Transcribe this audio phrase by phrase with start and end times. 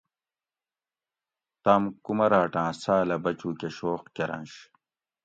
[1.63, 4.51] تم کُمراۤٹاۤں ساۤلہ بچوکہۤ شوق کرنش